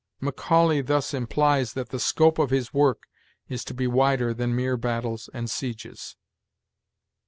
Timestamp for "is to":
3.49-3.73